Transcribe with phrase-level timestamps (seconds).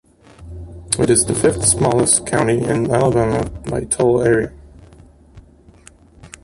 [0.97, 4.51] It is the fifth-smallest county in Alabama by total area.